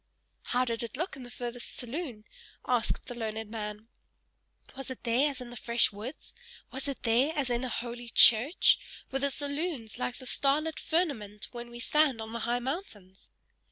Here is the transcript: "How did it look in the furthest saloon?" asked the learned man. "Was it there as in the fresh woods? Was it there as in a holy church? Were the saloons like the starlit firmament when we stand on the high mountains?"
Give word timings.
"How 0.45 0.65
did 0.65 0.81
it 0.81 0.97
look 0.97 1.15
in 1.15 1.21
the 1.21 1.29
furthest 1.29 1.77
saloon?" 1.77 2.25
asked 2.67 3.05
the 3.05 3.13
learned 3.13 3.51
man. 3.51 3.87
"Was 4.75 4.89
it 4.89 5.03
there 5.03 5.29
as 5.29 5.41
in 5.41 5.51
the 5.51 5.55
fresh 5.55 5.91
woods? 5.91 6.33
Was 6.71 6.87
it 6.87 7.03
there 7.03 7.33
as 7.35 7.51
in 7.51 7.63
a 7.63 7.69
holy 7.69 8.09
church? 8.09 8.79
Were 9.11 9.19
the 9.19 9.29
saloons 9.29 9.99
like 9.99 10.15
the 10.17 10.25
starlit 10.25 10.79
firmament 10.79 11.49
when 11.51 11.69
we 11.69 11.77
stand 11.77 12.19
on 12.19 12.33
the 12.33 12.39
high 12.49 12.57
mountains?" 12.57 13.29